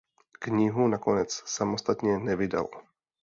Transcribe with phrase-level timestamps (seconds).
[0.39, 2.69] Knihu nakonec samostatně nevydal.